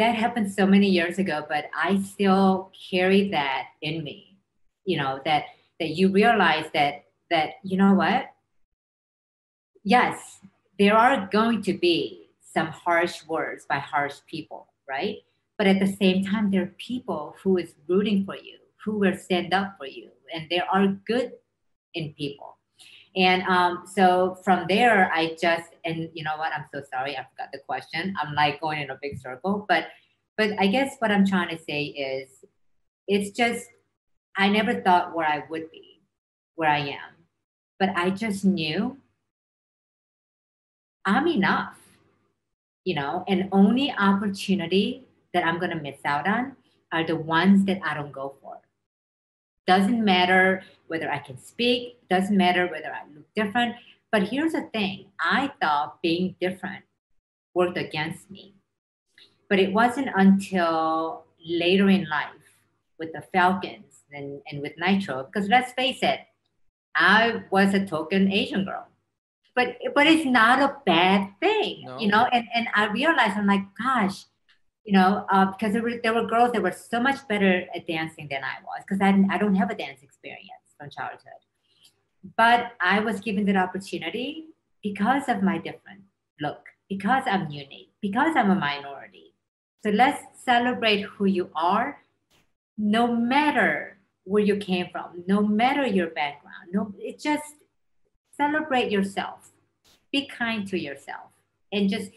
[0.00, 4.38] that happened so many years ago, but I still carry that in me.
[4.84, 5.44] You know that
[5.78, 8.32] that you realize that that you know what.
[9.84, 10.40] Yes,
[10.78, 15.18] there are going to be some harsh words by harsh people, right?
[15.58, 19.16] But at the same time, there are people who is rooting for you, who will
[19.16, 21.32] stand up for you, and there are good
[21.94, 22.56] in people.
[23.16, 26.52] And um, so from there, I just and you know what?
[26.52, 28.14] I'm so sorry, I forgot the question.
[28.20, 29.88] I'm like going in a big circle, but
[30.36, 32.44] but I guess what I'm trying to say is,
[33.08, 33.66] it's just
[34.36, 36.02] I never thought where I would be,
[36.54, 37.26] where I am,
[37.78, 38.96] but I just knew
[41.04, 41.80] I'm enough
[42.84, 45.04] you know, and only opportunity
[45.34, 46.56] that I'm to miss out on
[46.92, 48.58] are the ones that I don't go for.
[49.70, 53.76] Doesn't matter whether I can speak, doesn't matter whether I look different.
[54.10, 56.82] But here's the thing I thought being different
[57.54, 58.54] worked against me.
[59.48, 62.48] But it wasn't until later in life
[62.98, 66.18] with the Falcons and, and with Nitro, because let's face it,
[66.96, 68.88] I was a token Asian girl
[69.54, 71.98] but but it's not a bad thing, no.
[71.98, 72.26] you know.
[72.32, 74.24] And and I realized I'm like, gosh,
[74.84, 77.86] you know, uh, because there were there were girls that were so much better at
[77.86, 81.42] dancing than I was, because I I don't have a dance experience from childhood,
[82.36, 84.46] but I was given that opportunity
[84.82, 86.02] because of my different
[86.40, 89.34] look, because I'm unique, because I'm a minority.
[89.82, 92.02] So let's celebrate who you are,
[92.76, 96.68] no matter where you came from, no matter your background.
[96.72, 97.54] No, it just
[98.36, 99.50] celebrate yourself,
[100.12, 101.30] be kind to yourself,
[101.72, 102.10] and just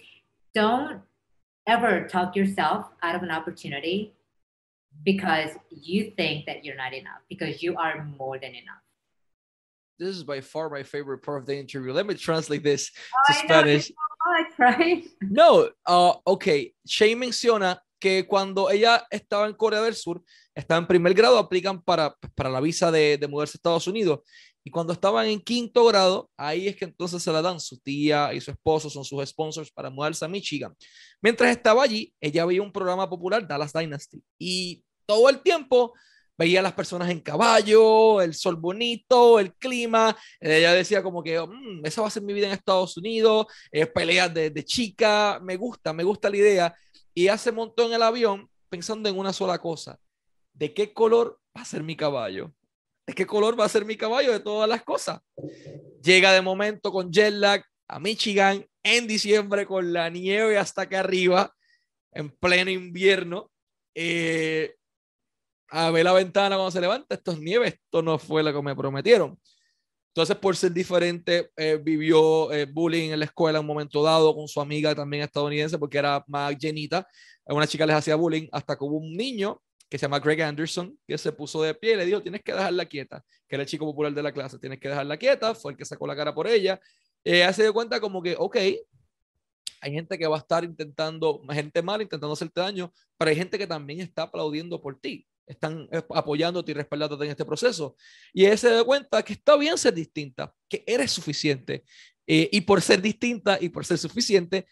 [0.53, 1.01] don't
[1.67, 4.13] ever talk yourself out of an opportunity
[5.03, 8.81] because you think that you're not enough, because you are more than enough.
[9.99, 11.93] This is by far my favorite part of the interview.
[11.93, 13.91] Let me translate this oh, to Spanish.
[14.59, 16.73] Know, no, uh, ok.
[16.85, 20.21] Shane menciona que cuando ella estaba en Corea del Sur,
[20.55, 24.19] estaba en primer grado, aplican para, para la visa de, de mudarse a Estados Unidos
[24.63, 27.59] y cuando estaban en quinto grado, ahí es que entonces se la dan.
[27.59, 30.73] Su tía y su esposo son sus sponsors para mudarse a Michigan.
[31.21, 35.93] Mientras estaba allí, ella veía un programa popular, Dallas Dynasty, y todo el tiempo
[36.37, 40.15] veía a las personas en caballo, el sol bonito, el clima.
[40.39, 43.85] Ella decía como que, mm, esa va a ser mi vida en Estados Unidos, eh,
[43.85, 46.75] peleas de, chica, me gusta, me gusta la idea.
[47.13, 49.99] Y hace montó en el avión pensando en una sola cosa,
[50.53, 52.51] ¿de qué color va a ser mi caballo?
[53.05, 55.19] ¿De qué color va a ser mi caballo de todas las cosas?
[56.01, 60.99] Llega de momento con jet lag a Michigan en diciembre con la nieve hasta acá
[60.99, 61.53] arriba,
[62.11, 63.51] en pleno invierno.
[63.95, 64.75] Eh,
[65.69, 68.61] a ver la ventana cuando se levanta, esto es nieve, esto no fue lo que
[68.61, 69.39] me prometieron.
[70.09, 74.35] Entonces, por ser diferente, eh, vivió eh, bullying en la escuela en un momento dado
[74.35, 77.07] con su amiga también estadounidense, porque era más llenita.
[77.45, 79.59] Una chica les hacía bullying hasta que hubo un niño
[79.93, 82.51] que se llama Greg Anderson, que se puso de pie y le dijo, tienes que
[82.51, 85.73] dejarla quieta, que era el chico popular de la clase, tienes que dejarla quieta, fue
[85.73, 86.81] el que sacó la cara por ella.
[87.23, 88.55] Eh, se dio cuenta como que, ok,
[89.81, 93.55] hay gente que va a estar intentando, gente mala intentando hacerte daño, pero hay gente
[93.59, 97.95] que también está aplaudiendo por ti, están apoyándote y respaldándote en este proceso.
[98.33, 101.83] Y él se dio cuenta que está bien ser distinta, que eres suficiente.
[102.25, 104.65] Eh, y por ser distinta y por ser suficiente,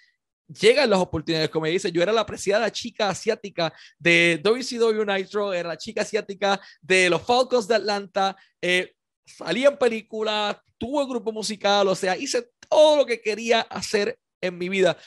[0.59, 5.69] llegan las oportunidades, como dice, yo era la apreciada chica asiática de WCW Nitro, era
[5.69, 8.93] la chica asiática de los Falcons de Atlanta, eh,
[9.25, 14.57] salía en películas, tuve grupo musical, o sea, hice todo lo que quería hacer en
[14.57, 14.97] mi vida.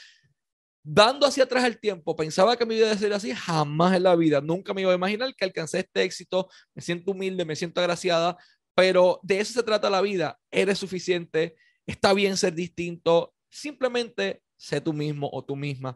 [0.87, 4.03] dando hacia atrás el tiempo, pensaba que mi vida iba a ser así, jamás en
[4.03, 7.55] la vida, nunca me iba a imaginar que alcancé este éxito, me siento humilde, me
[7.55, 8.37] siento agraciada,
[8.75, 11.55] pero de eso se trata la vida, eres suficiente,
[11.87, 15.95] está bien ser distinto, simplemente sé tú mismo o tú misma.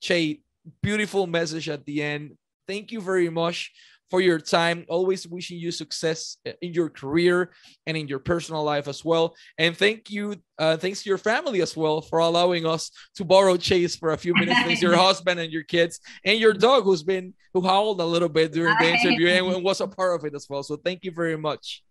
[0.00, 0.40] Che,
[0.82, 2.36] beautiful message at the end.
[2.66, 3.72] Thank you very much
[4.10, 4.84] for your time.
[4.88, 7.50] Always wishing you success uh, in your career
[7.86, 9.34] and in your personal life as well.
[9.56, 13.56] And thank you, uh, thanks to your family as well for allowing us to borrow
[13.56, 14.60] Chase for a few minutes.
[14.60, 18.28] thanks your husband and your kids and your dog who's been who howled a little
[18.28, 20.62] bit during the interview and was a part of it as well.
[20.62, 21.82] So thank you very much.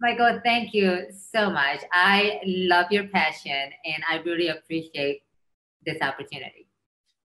[0.00, 1.80] Michael, thank you so much.
[1.92, 5.22] I love your passion and I really appreciate
[5.86, 6.68] this opportunity.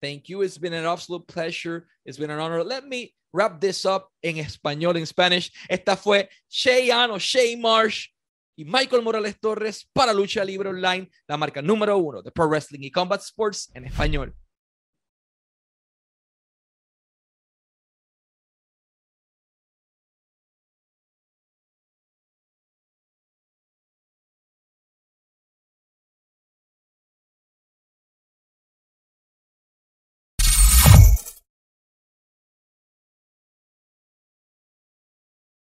[0.02, 0.41] Thank you.
[0.41, 1.88] It's been an absolute pleasure.
[2.06, 2.64] It's been an honor.
[2.64, 5.52] Let me wrap this up en español, en Spanish.
[5.70, 8.10] Esta fue Cheyanne o Shay Marsh
[8.58, 12.84] y Michael Morales Torres para Lucha Libre Online, la marca número uno de Pro Wrestling
[12.84, 14.36] y Combat Sports en español.